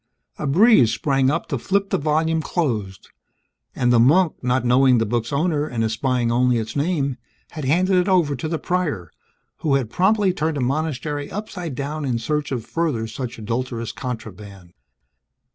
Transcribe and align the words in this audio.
A 0.39 0.47
breeze 0.47 0.91
sprang 0.91 1.29
up 1.29 1.45
to 1.49 1.59
flip 1.59 1.91
the 1.91 1.99
volume 1.99 2.41
closed; 2.41 3.09
and 3.75 3.93
the 3.93 3.99
monk, 3.99 4.33
not 4.43 4.65
knowing 4.65 4.97
the 4.97 5.05
book's 5.05 5.31
owner 5.31 5.67
and 5.67 5.83
espying 5.83 6.31
only 6.31 6.57
its 6.57 6.75
name, 6.75 7.17
had 7.51 7.65
handed 7.65 7.95
it 7.97 8.07
over 8.09 8.35
to 8.35 8.47
the 8.47 8.57
Prior 8.57 9.11
who 9.57 9.75
had 9.75 9.91
promptly 9.91 10.33
turned 10.33 10.57
the 10.57 10.61
monastery 10.61 11.29
upside 11.29 11.75
down 11.75 12.03
in 12.03 12.17
search 12.17 12.51
of 12.51 12.65
further 12.65 13.05
such 13.05 13.37
adulterous 13.37 13.91
contraband! 13.91 14.73